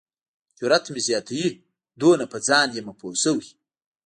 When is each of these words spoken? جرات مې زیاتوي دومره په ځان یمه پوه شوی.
جرات 0.57 0.85
مې 0.93 1.01
زیاتوي 1.07 1.47
دومره 1.99 2.25
په 2.31 2.37
ځان 2.47 2.67
یمه 2.77 2.93
پوه 2.99 3.15
شوی. 3.23 3.47